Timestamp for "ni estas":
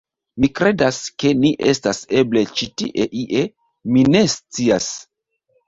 1.41-1.99